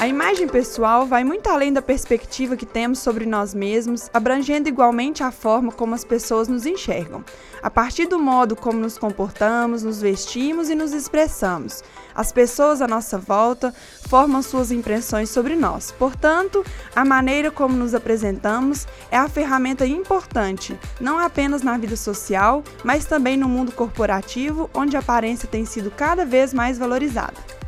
[0.00, 5.22] A imagem pessoal vai muito além da perspectiva que temos sobre nós mesmos, abrangendo igualmente
[5.22, 7.22] a forma como as pessoas nos enxergam,
[7.62, 11.84] a partir do modo como nos comportamos, nos vestimos e nos expressamos.
[12.14, 13.74] As pessoas à nossa volta
[14.08, 15.92] formam suas impressões sobre nós.
[15.92, 16.64] Portanto,
[16.96, 23.04] a maneira como nos apresentamos é a ferramenta importante, não apenas na vida social, mas
[23.04, 27.59] também no mundo corporativo, onde a aparência tem sido cada vez mais valorizada.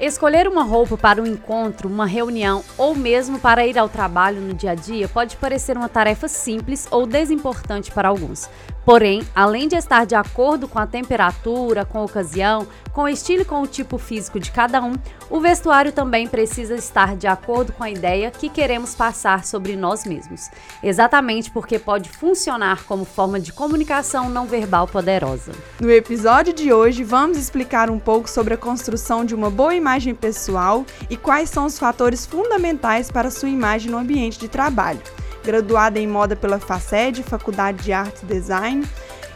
[0.00, 4.54] Escolher uma roupa para um encontro, uma reunião ou mesmo para ir ao trabalho no
[4.54, 8.48] dia a dia pode parecer uma tarefa simples ou desimportante para alguns.
[8.88, 13.42] Porém, além de estar de acordo com a temperatura, com a ocasião, com o estilo
[13.42, 14.94] e com o tipo físico de cada um,
[15.28, 20.06] o vestuário também precisa estar de acordo com a ideia que queremos passar sobre nós
[20.06, 20.48] mesmos.
[20.82, 25.52] Exatamente porque pode funcionar como forma de comunicação não verbal poderosa.
[25.78, 30.14] No episódio de hoje, vamos explicar um pouco sobre a construção de uma boa imagem
[30.14, 35.02] pessoal e quais são os fatores fundamentais para sua imagem no ambiente de trabalho
[35.48, 38.86] graduada em moda pela FACED, Faculdade de Artes e Design,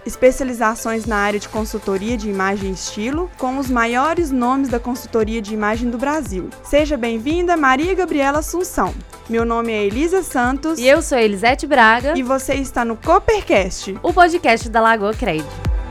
[0.04, 5.40] especializações na área de consultoria de imagem e estilo, com os maiores nomes da consultoria
[5.40, 6.50] de imagem do Brasil.
[6.62, 8.94] Seja bem-vinda, Maria Gabriela Assunção.
[9.26, 10.78] Meu nome é Elisa Santos.
[10.78, 12.12] E eu sou Elisete Braga.
[12.14, 15.81] E você está no Coopercast, o podcast da Lagoa Crédito.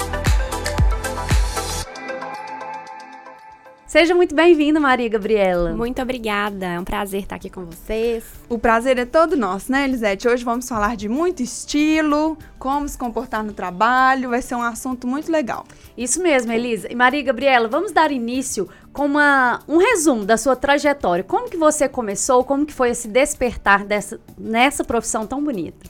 [3.92, 5.73] Seja muito bem-vinda, Maria Gabriela.
[5.73, 8.23] Muito obrigada, é um prazer estar aqui com vocês.
[8.47, 10.30] O prazer é todo nosso, né, Elisete?
[10.30, 15.06] Hoje vamos falar de muito estilo, como se comportar no trabalho, vai ser um assunto
[15.06, 15.66] muito legal.
[15.97, 16.89] Isso mesmo, Elisa.
[16.89, 21.22] E Maria Gabriela, vamos dar início com uma, um resumo da sua trajetória.
[21.22, 25.86] Como que você começou, como que foi esse despertar dessa, nessa profissão tão bonita?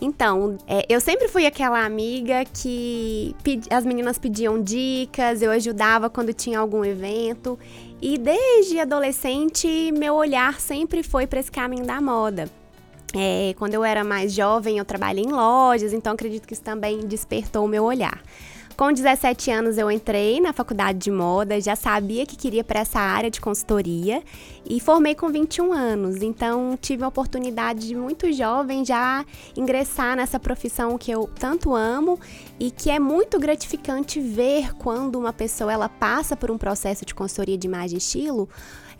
[0.00, 3.34] Então, é, eu sempre fui aquela amiga que
[3.70, 7.58] as meninas pediam dicas, eu ajudava quando tinha algum evento.
[8.00, 12.48] E desde adolescente, meu olhar sempre foi para esse caminho da moda.
[13.14, 17.00] É, quando eu era mais jovem, eu trabalhei em lojas, então acredito que isso também
[17.00, 18.22] despertou o meu olhar.
[18.80, 22.98] Com 17 anos eu entrei na faculdade de moda, já sabia que queria para essa
[22.98, 24.22] área de consultoria
[24.64, 26.22] e formei com 21 anos.
[26.22, 29.22] Então tive a oportunidade de muito jovem já
[29.54, 32.18] ingressar nessa profissão que eu tanto amo
[32.58, 37.14] e que é muito gratificante ver quando uma pessoa ela passa por um processo de
[37.14, 38.48] consultoria de imagem e estilo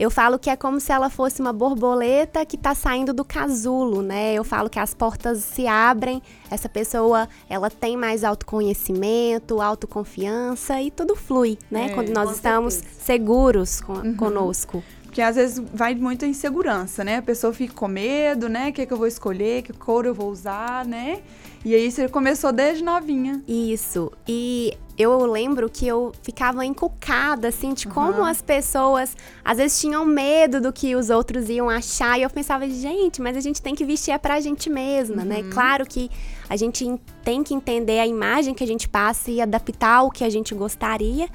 [0.00, 4.00] eu falo que é como se ela fosse uma borboleta que está saindo do casulo,
[4.00, 4.32] né?
[4.32, 10.90] Eu falo que as portas se abrem, essa pessoa ela tem mais autoconhecimento, autoconfiança e
[10.90, 11.88] tudo flui, né?
[11.90, 12.94] É, Quando nós estamos certeza.
[12.98, 14.16] seguros com, uhum.
[14.16, 14.82] conosco.
[15.04, 17.18] Porque às vezes vai muito insegurança, né?
[17.18, 18.70] A pessoa fica com medo, né?
[18.70, 21.20] O que, é que eu vou escolher, que cor eu vou usar, né?
[21.62, 23.42] E aí você começou desde novinha.
[23.46, 24.10] Isso.
[24.26, 28.24] E eu lembro que eu ficava encucada, assim, de como uhum.
[28.24, 32.18] as pessoas às vezes tinham medo do que os outros iam achar.
[32.18, 35.38] E eu pensava, gente, mas a gente tem que vestir é pra gente mesma, né?
[35.38, 35.42] uhum.
[35.44, 35.50] né?
[35.52, 36.10] Claro que
[36.48, 40.24] a gente tem que entender a imagem que a gente passa e adaptar o que
[40.24, 41.28] a gente gostaria.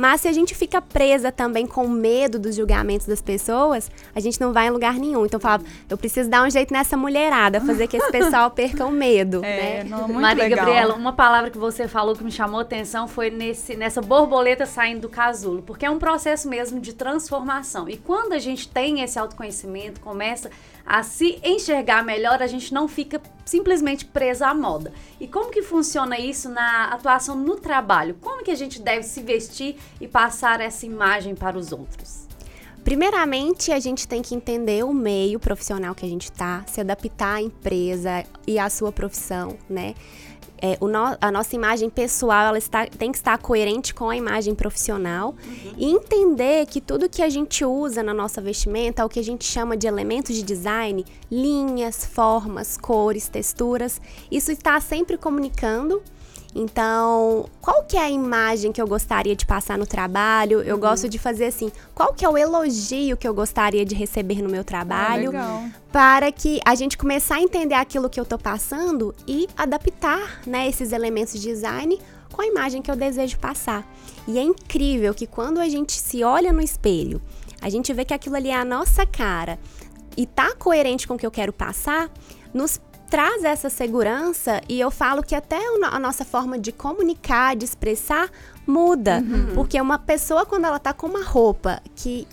[0.00, 4.40] Mas se a gente fica presa também com medo dos julgamentos das pessoas, a gente
[4.40, 5.26] não vai em lugar nenhum.
[5.26, 8.86] Então eu falava, eu preciso dar um jeito nessa mulherada, fazer que esse pessoal perca
[8.86, 9.44] o medo.
[9.44, 9.84] É, né?
[9.84, 10.64] não, muito Maria legal.
[10.64, 15.02] Gabriela, uma palavra que você falou que me chamou atenção foi nesse, nessa borboleta saindo
[15.02, 17.86] do casulo, porque é um processo mesmo de transformação.
[17.86, 20.50] E quando a gente tem esse autoconhecimento, começa
[20.90, 24.92] a se enxergar melhor, a gente não fica simplesmente presa à moda.
[25.20, 28.16] E como que funciona isso na atuação no trabalho?
[28.20, 32.19] Como que a gente deve se vestir e passar essa imagem para os outros?
[32.84, 37.36] Primeiramente, a gente tem que entender o meio profissional que a gente está, se adaptar
[37.36, 39.94] à empresa e à sua profissão, né?
[40.60, 44.54] é, no, a nossa imagem pessoal ela está, tem que estar coerente com a imagem
[44.54, 45.72] profissional uhum.
[45.76, 49.44] e entender que tudo que a gente usa na nossa vestimenta o que a gente
[49.44, 54.00] chama de elementos de design, linhas, formas, cores, texturas.
[54.30, 56.02] Isso está sempre comunicando
[56.54, 60.60] então, qual que é a imagem que eu gostaria de passar no trabalho?
[60.62, 60.80] Eu uhum.
[60.80, 64.48] gosto de fazer assim, qual que é o elogio que eu gostaria de receber no
[64.48, 65.30] meu trabalho?
[65.36, 70.40] Ah, para que a gente começar a entender aquilo que eu estou passando e adaptar,
[70.46, 71.98] né, esses elementos de design
[72.32, 73.86] com a imagem que eu desejo passar.
[74.26, 77.22] E é incrível que quando a gente se olha no espelho,
[77.62, 79.58] a gente vê que aquilo ali é a nossa cara
[80.16, 82.10] e tá coerente com o que eu quero passar,
[82.52, 85.58] nos traz essa segurança e eu falo que até
[85.90, 88.30] a nossa forma de comunicar, de expressar
[88.64, 89.54] muda, uhum.
[89.54, 92.26] porque uma pessoa quando ela tá com uma roupa que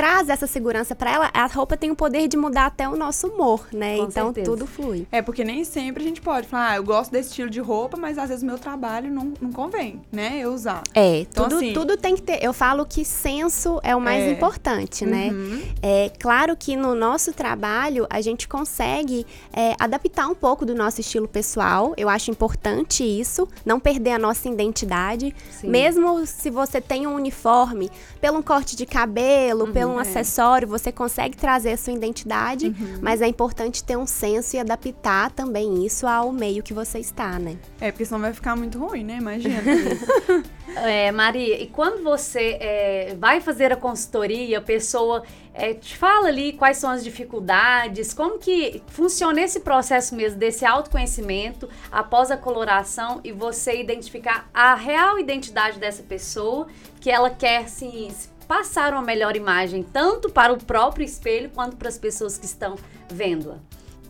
[0.00, 3.26] traz essa segurança para ela, a roupa tem o poder de mudar até o nosso
[3.26, 3.98] humor, né?
[3.98, 4.50] Com então certeza.
[4.50, 5.06] tudo flui.
[5.12, 7.98] É, porque nem sempre a gente pode falar, ah, eu gosto desse estilo de roupa,
[7.98, 10.38] mas às vezes o meu trabalho não, não convém, né?
[10.40, 10.82] Eu usar.
[10.94, 12.42] É, Então, tudo, assim- tudo tem que ter.
[12.42, 14.30] Eu falo que senso é o mais É.
[14.30, 15.28] importante, né?
[15.32, 15.62] Uhum.
[15.82, 21.02] É claro que no nosso trabalho a gente consegue é, adaptar um pouco do nosso
[21.02, 21.92] estilo pessoal.
[21.98, 25.34] Eu acho importante isso, não perder a nossa identidade.
[25.50, 25.68] Sim.
[25.68, 30.02] Mesmo se você tem um uniforme, pelo um corte de cabelo, pelo um é.
[30.02, 35.30] acessório, você consegue trazer a sua identidade, mas é importante ter um senso e adaptar
[35.30, 37.56] também isso ao meio que você está, né?
[37.80, 39.16] É, porque senão vai ficar muito ruim, né?
[39.16, 39.62] Imagina.
[40.76, 46.28] É, Maria, e quando você é, vai fazer a consultoria, a pessoa é, te fala
[46.28, 52.36] ali quais são as dificuldades, como que funciona esse processo mesmo desse autoconhecimento após a
[52.36, 56.68] coloração e você identificar a real identidade dessa pessoa
[57.00, 58.08] que ela quer assim,
[58.46, 62.76] passar uma melhor imagem, tanto para o próprio espelho quanto para as pessoas que estão
[63.08, 63.56] vendo-a.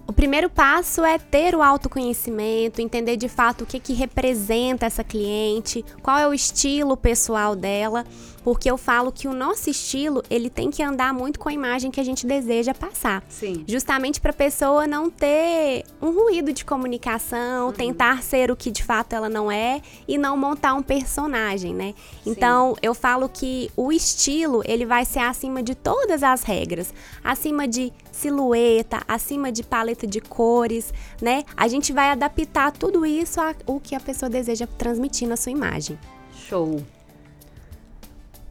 [0.07, 5.05] O primeiro passo é ter o autoconhecimento, entender de fato o que, que representa essa
[5.05, 8.05] cliente, qual é o estilo pessoal dela,
[8.43, 11.91] porque eu falo que o nosso estilo ele tem que andar muito com a imagem
[11.91, 13.23] que a gente deseja passar.
[13.29, 13.65] Sim.
[13.67, 18.83] Justamente para a pessoa não ter um ruído de comunicação, tentar ser o que de
[18.83, 21.95] fato ela não é e não montar um personagem, né?
[22.25, 26.93] Então, eu falo que o estilo, ele vai ser acima de todas as regras,
[27.23, 31.45] acima de silhueta, acima de paleta de cores, né?
[31.57, 35.99] A gente vai adaptar tudo isso ao que a pessoa deseja transmitir na sua imagem.
[36.49, 36.83] Show.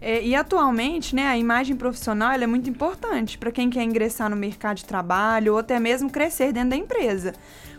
[0.02, 4.36] É, e atualmente, né, a imagem profissional é muito importante para quem quer ingressar no
[4.36, 7.34] mercado de trabalho ou até mesmo crescer dentro da empresa.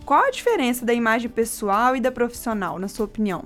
[0.05, 3.44] Qual a diferença da imagem pessoal e da profissional, na sua opinião?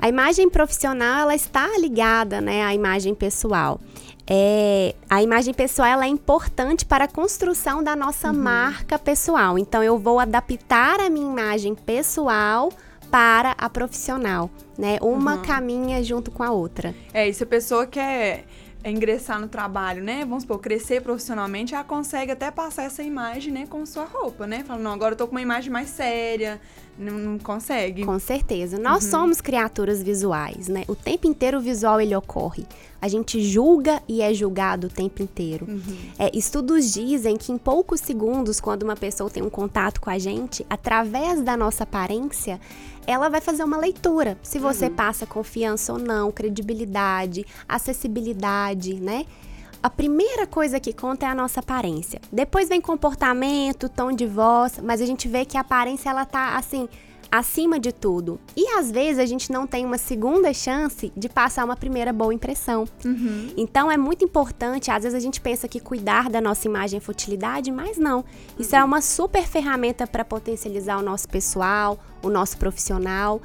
[0.00, 3.80] A imagem profissional, ela está ligada, né, à imagem pessoal.
[4.30, 9.58] É, a imagem pessoal ela é importante para a construção da nossa marca pessoal.
[9.58, 12.70] Então, eu vou adaptar a minha imagem pessoal
[13.10, 14.98] para a profissional, né?
[15.00, 16.94] Uma caminha junto com a outra.
[17.12, 18.44] É, e se a pessoa quer
[18.84, 23.52] é, ingressar no trabalho, né, vamos supor, crescer profissionalmente, ela consegue até passar essa imagem,
[23.52, 24.62] né, com sua roupa, né?
[24.64, 26.60] Fala, não, agora eu tô com uma imagem mais séria,
[26.98, 28.04] não, consegue.
[28.04, 28.78] Com certeza.
[28.78, 30.84] Nós somos criaturas visuais, né?
[30.88, 32.66] O tempo inteiro o visual ele ocorre.
[33.00, 35.66] A gente julga e é julgado o tempo inteiro.
[36.18, 40.18] É, estudos dizem que em poucos segundos, quando uma pessoa tem um contato com a
[40.18, 42.60] gente, através da nossa aparência,
[43.06, 44.36] ela vai fazer uma leitura.
[44.42, 49.24] Se você passa confiança ou não, credibilidade, acessibilidade, né?
[49.88, 52.20] A primeira coisa que conta é a nossa aparência.
[52.30, 56.58] Depois vem comportamento, tom de voz, mas a gente vê que a aparência ela tá
[56.58, 56.86] assim
[57.30, 58.38] acima de tudo.
[58.54, 62.34] E às vezes a gente não tem uma segunda chance de passar uma primeira boa
[62.34, 62.86] impressão.
[63.56, 67.00] Então é muito importante, às vezes a gente pensa que cuidar da nossa imagem é
[67.00, 68.26] futilidade, mas não.
[68.58, 73.40] Isso é uma super ferramenta para potencializar o nosso pessoal, o nosso profissional.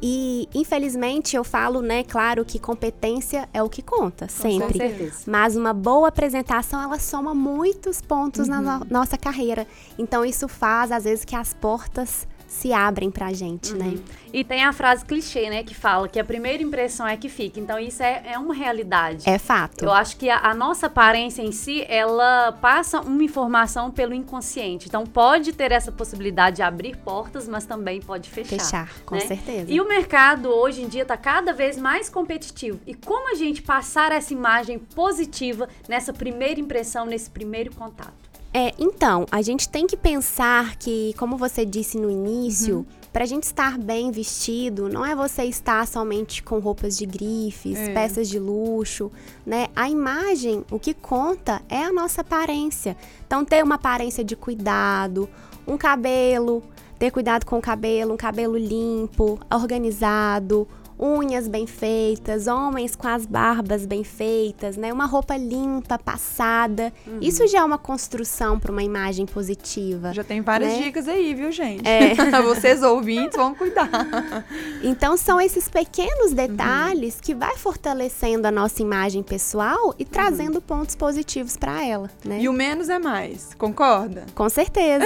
[0.00, 4.78] E infelizmente eu falo, né, claro que competência é o que conta, sempre.
[4.78, 5.22] certeza.
[5.26, 9.66] Mas uma boa apresentação, ela soma muitos pontos na no- nossa carreira.
[9.98, 13.98] Então isso faz, às vezes, que as portas se abrem pra gente, né?
[14.32, 17.60] E tem a frase clichê, né, que fala que a primeira impressão é que fica.
[17.60, 19.28] Então isso é, é uma realidade.
[19.28, 19.84] É fato.
[19.84, 24.88] Eu acho que a, a nossa aparência em si, ela passa uma informação pelo inconsciente.
[24.88, 28.58] Então pode ter essa possibilidade de abrir portas, mas também pode fechar.
[28.58, 29.20] Fechar, com né?
[29.20, 29.70] certeza.
[29.70, 32.80] E o mercado hoje em dia está cada vez mais competitivo.
[32.86, 38.27] E como a gente passar essa imagem positiva nessa primeira impressão, nesse primeiro contato?
[38.52, 43.42] É, então, a gente tem que pensar que, como você disse no início, pra gente
[43.44, 47.92] estar bem vestido, não é você estar somente com roupas de grifes, É.
[47.92, 49.10] peças de luxo,
[49.44, 49.68] né?
[49.76, 52.96] A imagem, o que conta é a nossa aparência.
[53.26, 55.28] Então, ter uma aparência de cuidado,
[55.66, 56.62] um cabelo,
[56.98, 60.66] ter cuidado com o cabelo, um cabelo limpo, organizado,
[60.98, 64.92] unhas bem feitas, homens com as barbas bem feitas, né?
[64.92, 66.92] Uma roupa limpa, passada.
[67.20, 70.12] Isso já é uma construção para uma imagem positiva.
[70.12, 70.82] Já tem várias Né?
[70.82, 71.86] dicas aí, viu, gente?
[71.86, 72.14] É.
[72.42, 73.88] Vocês ouvintes vão cuidar.
[74.82, 80.94] Então são esses pequenos detalhes que vai fortalecendo a nossa imagem pessoal e trazendo pontos
[80.94, 82.38] positivos para ela, né?
[82.40, 84.24] E o menos é mais, concorda?
[84.34, 85.04] Com certeza.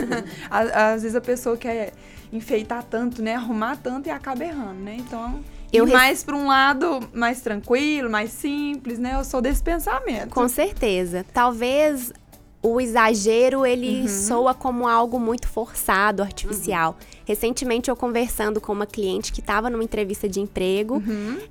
[0.50, 1.92] Á- Às vezes a pessoa quer
[2.34, 3.34] enfeitar tanto, né?
[3.34, 4.96] Arrumar tanto e acaba errando, né?
[4.98, 5.40] Então,
[5.72, 9.14] Eu mais para um lado mais tranquilo, mais simples, né?
[9.14, 10.30] Eu sou desse pensamento.
[10.30, 11.24] Com certeza.
[11.32, 12.12] Talvez
[12.64, 16.96] o exagero ele soa como algo muito forçado, artificial.
[17.26, 21.02] Recentemente eu conversando com uma cliente que estava numa entrevista de emprego,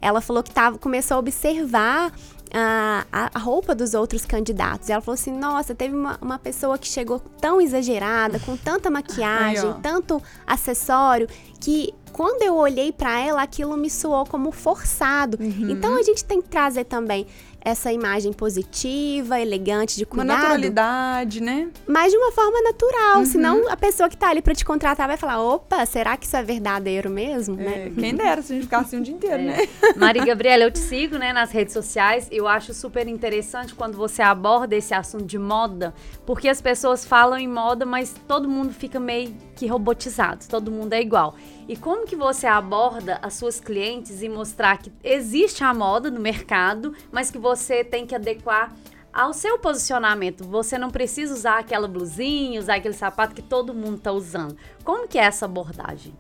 [0.02, 2.12] ela falou que tava, começou a observar
[2.52, 4.90] a, a, roupa dos outros candidatos.
[4.90, 9.70] Ela falou assim: nossa, teve uma, uma pessoa que chegou tão exagerada, com tanta maquiagem,
[9.70, 11.28] Aí, tanto acessório,
[11.60, 15.38] que quando eu olhei para ela, aquilo me soou como forçado.
[15.42, 15.72] Uhum.
[15.72, 17.26] Então a gente tem que trazer também
[17.64, 20.30] essa imagem positiva, elegante, de cuidado.
[20.30, 21.70] Uma naturalidade, né?
[21.88, 23.20] Mas de uma forma natural.
[23.20, 23.26] Uhum.
[23.26, 26.36] Senão a pessoa que tá ali para te contratar vai falar: opa, será que isso
[26.36, 27.60] é verdadeiro mesmo?
[27.60, 27.92] É, né?
[27.98, 29.46] Quem dera se a gente ficasse assim o dia inteiro, é.
[29.46, 29.68] né?
[29.96, 32.28] Maria Gabriela, eu te sigo né, nas redes sociais.
[32.32, 35.94] Eu acho super interessante quando você aborda esse assunto de moda,
[36.26, 40.94] porque as pessoas falam em moda, mas todo mundo fica meio que robotizado, todo mundo
[40.94, 41.36] é igual.
[41.68, 46.20] E como que você aborda as suas clientes e mostrar que existe a moda no
[46.20, 48.74] mercado, mas que você tem que adequar
[49.14, 50.44] ao seu posicionamento.
[50.46, 54.58] Você não precisa usar aquela blusinha, usar aquele sapato que todo mundo está usando.
[54.84, 56.14] Como que é essa abordagem?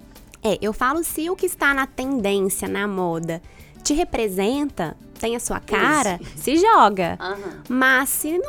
[0.43, 3.41] É, eu falo se o que está na tendência, na moda,
[3.83, 6.37] te representa, tem a sua cara, Isso.
[6.43, 7.17] se joga.
[7.19, 7.63] Uhum.
[7.69, 8.41] Mas se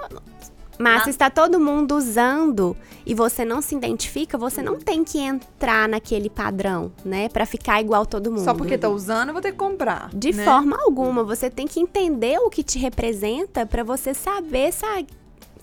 [0.78, 2.76] mas se está todo mundo usando
[3.06, 7.28] e você não se identifica, você não tem que entrar naquele padrão, né?
[7.28, 8.44] Para ficar igual todo mundo.
[8.44, 10.10] Só porque tá usando, eu vou ter que comprar.
[10.12, 10.44] De né?
[10.44, 11.22] forma alguma.
[11.24, 14.72] Você tem que entender o que te representa para você saber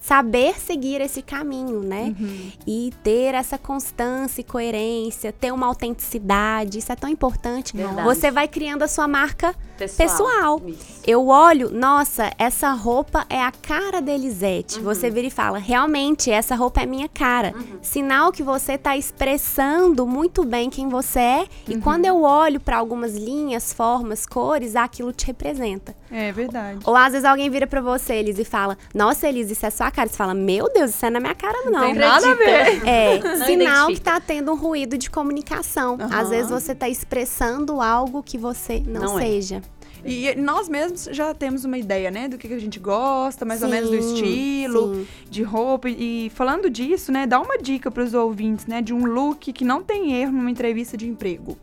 [0.01, 2.15] saber seguir esse caminho, né?
[2.19, 2.51] Uhum.
[2.65, 7.77] E ter essa constância e coerência, ter uma autenticidade, isso é tão importante.
[7.77, 8.03] Verdade.
[8.03, 9.55] Você vai criando a sua marca
[9.87, 10.59] pessoal.
[10.59, 10.91] pessoal.
[11.05, 14.77] Eu olho, nossa, essa roupa é a cara da Elisete.
[14.77, 14.83] Uhum.
[14.85, 17.53] Você vira e fala, realmente, essa roupa é minha cara.
[17.55, 17.79] Uhum.
[17.81, 21.47] Sinal que você está expressando muito bem quem você é.
[21.67, 21.81] E uhum.
[21.81, 25.95] quando eu olho para algumas linhas, formas, cores, aquilo te representa.
[26.11, 26.79] É verdade.
[26.85, 29.89] Ou às vezes alguém vira para você, Elis, e fala, nossa, Elis, isso é sua
[29.89, 30.09] cara.
[30.09, 31.71] Você fala, meu Deus, isso é na minha cara, não.
[31.71, 32.87] Não tem nada a ver.
[32.87, 33.93] É, não sinal identifica.
[33.93, 35.97] que tá tendo um ruído de comunicação.
[36.11, 39.23] Às vezes você tá expressando algo que você não, não é.
[39.23, 39.57] seja.
[39.57, 39.70] É.
[40.03, 43.65] E nós mesmos já temos uma ideia, né, do que a gente gosta, mais sim,
[43.65, 45.07] ou menos do estilo, sim.
[45.29, 45.89] de roupa.
[45.89, 49.63] E falando disso, né, dá uma dica para os ouvintes, né, de um look que
[49.63, 51.57] não tem erro numa entrevista de emprego.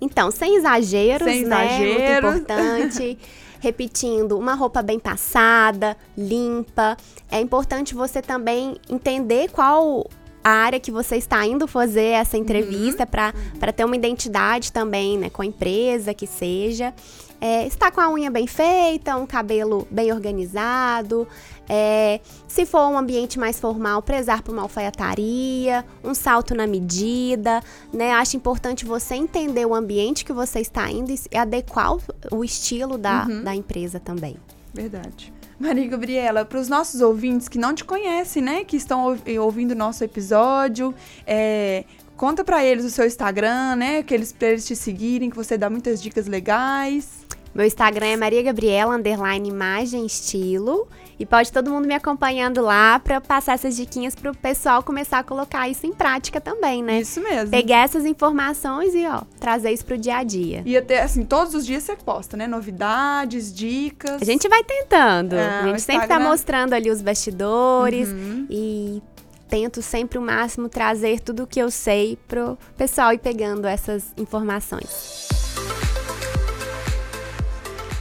[0.00, 1.98] Então, sem exageros, sem exageros.
[1.98, 2.20] né?
[2.20, 3.18] Muito importante.
[3.60, 6.96] Repetindo, uma roupa bem passada, limpa.
[7.28, 10.08] É importante você também entender qual
[10.48, 13.58] a área que você está indo fazer essa entrevista uhum.
[13.58, 16.92] para ter uma identidade também, né, com a empresa que seja
[17.40, 21.26] é, está com a unha bem feita, um cabelo bem organizado.
[21.68, 27.62] É, se for um ambiente mais formal, prezar por uma alfaiataria, um salto na medida,
[27.92, 28.12] né?
[28.12, 31.96] Acho importante você entender o ambiente que você está indo e adequar
[32.32, 33.44] o estilo da, uhum.
[33.44, 34.36] da empresa também.
[34.74, 35.32] Verdade.
[35.58, 39.74] Maria Gabriela, para os nossos ouvintes que não te conhecem, né, que estão ouvindo o
[39.74, 40.94] nosso episódio,
[41.26, 41.84] é,
[42.16, 45.58] conta para eles o seu Instagram, né, que eles para eles te seguirem, que você
[45.58, 47.27] dá muitas dicas legais.
[47.54, 50.88] Meu Instagram é Maria Gabriela, underline imagem estilo.
[51.18, 55.18] E pode todo mundo me acompanhando lá para passar essas diquinhas para o pessoal começar
[55.18, 57.00] a colocar isso em prática também, né?
[57.00, 57.50] Isso mesmo.
[57.50, 60.62] Pegar essas informações e, ó, trazer isso pro dia a dia.
[60.64, 62.46] E até, assim, todos os dias você posta, né?
[62.46, 64.22] Novidades, dicas.
[64.22, 65.34] A gente vai tentando.
[65.34, 68.46] É, a gente sempre tá mostrando ali os bastidores uhum.
[68.48, 69.02] e
[69.48, 74.12] tento sempre o máximo trazer tudo o que eu sei pro pessoal ir pegando essas
[74.16, 75.37] informações.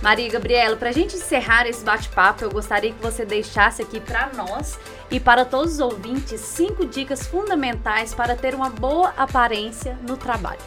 [0.02, 4.30] Maria Gabriela, para a gente encerrar esse bate-papo, eu gostaria que você deixasse aqui para
[4.36, 4.78] nós
[5.10, 10.62] e para todos os ouvintes cinco dicas fundamentais para ter uma boa aparência no trabalho.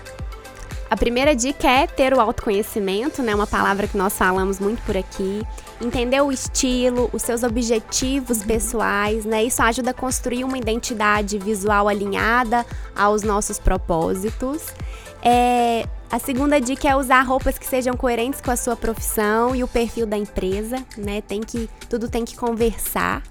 [0.90, 3.32] A primeira dica é ter o autoconhecimento, né?
[3.32, 5.46] Uma palavra que nós falamos muito por aqui.
[5.80, 9.44] Entender o estilo, os seus objetivos pessoais, né?
[9.44, 14.74] Isso ajuda a construir uma identidade visual alinhada aos nossos propósitos.
[15.22, 19.62] É, a segunda dica é usar roupas que sejam coerentes com a sua profissão e
[19.62, 21.20] o perfil da empresa, né?
[21.20, 23.22] Tem que tudo tem que conversar.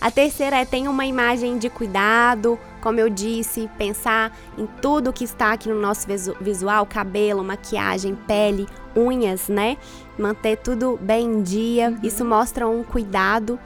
[0.00, 5.24] A terceira é ter uma imagem de cuidado, como eu disse, pensar em tudo que
[5.24, 6.06] está aqui no nosso
[6.40, 9.76] visual, cabelo, maquiagem, pele, unhas, né?
[10.18, 11.88] Manter tudo bem em dia.
[11.88, 11.98] Uhum.
[12.02, 13.58] Isso mostra um cuidado.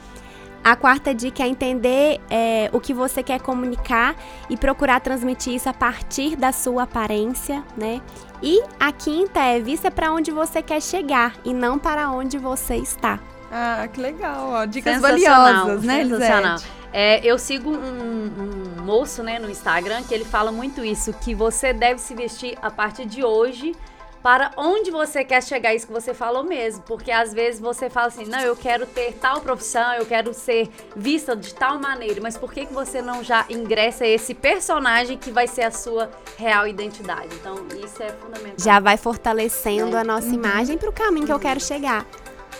[0.63, 4.15] A quarta dica é entender é, o que você quer comunicar
[4.49, 8.01] e procurar transmitir isso a partir da sua aparência, né?
[8.41, 12.77] E a quinta é vista para onde você quer chegar e não para onde você
[12.77, 13.19] está.
[13.51, 14.65] Ah, que legal, ó.
[14.65, 16.59] Dicas valiosas, né, Sensacional.
[16.93, 21.35] É, eu sigo um, um moço, né, no Instagram que ele fala muito isso, que
[21.35, 23.75] você deve se vestir a partir de hoje
[24.23, 26.81] para onde você quer chegar, isso que você falou mesmo.
[26.83, 30.69] Porque às vezes você fala assim, não, eu quero ter tal profissão, eu quero ser
[30.95, 35.29] vista de tal maneira, mas por que, que você não já ingressa esse personagem que
[35.29, 37.27] vai ser a sua real identidade?
[37.35, 38.55] Então, isso é fundamental.
[38.57, 39.99] Já vai fortalecendo é.
[39.99, 40.35] a nossa uhum.
[40.35, 42.05] imagem para o caminho que eu quero chegar.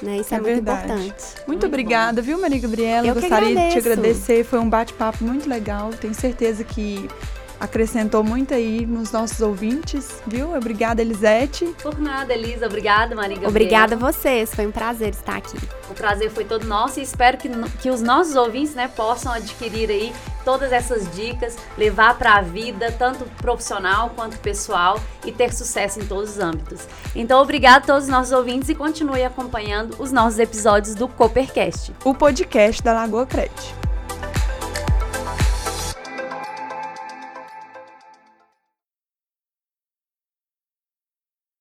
[0.01, 0.17] né?
[0.17, 0.83] Isso é, é muito verdade.
[0.83, 1.23] importante.
[1.23, 2.25] Muito, muito obrigada, bom.
[2.25, 3.07] viu, Maria Gabriela?
[3.07, 4.43] Eu Gostaria de te agradecer.
[4.43, 5.91] Foi um bate-papo muito legal.
[5.91, 7.07] Tenho certeza que
[7.59, 10.55] acrescentou muito aí nos nossos ouvintes, viu?
[10.55, 11.65] Obrigada, Elisete.
[11.81, 12.65] Por nada, Elisa.
[12.65, 13.49] Obrigada, Maria Gabriela.
[13.49, 14.53] Obrigada a vocês.
[14.53, 15.57] Foi um prazer estar aqui.
[15.89, 17.49] O prazer foi todo nosso e espero que,
[17.81, 22.91] que os nossos ouvintes né, possam adquirir aí todas essas dicas, levar para a vida,
[22.91, 26.87] tanto profissional quanto pessoal, e ter sucesso em todos os âmbitos.
[27.15, 31.93] Então, obrigado a todos os nossos ouvintes e continue acompanhando os nossos episódios do Coopercast.
[32.03, 33.82] O podcast da Lagoa Cred.